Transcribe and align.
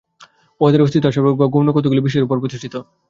উহাদের 0.61 0.83
অস্তিত্ব 0.83 1.07
অসার 1.07 1.23
বা 1.31 1.45
গৌণ 1.47 1.67
কতকগুলি 1.71 2.01
বিষয়ের 2.01 2.25
উপরে 2.25 2.41
প্রতিষ্ঠিত। 2.41 2.75